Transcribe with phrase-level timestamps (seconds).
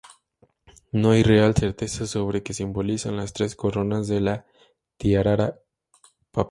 [0.91, 4.45] No hay real certeza sobre que simbolizan las tres coronas de la
[4.97, 5.59] tiara
[6.31, 6.39] papal.